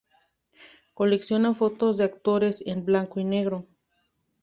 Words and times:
Colecciona 0.95 1.53
fotos 1.53 1.95
de 1.97 2.05
actores 2.05 2.63
en 2.65 2.83
blanco 2.85 3.19
y 3.19 3.23
negro. 3.23 3.67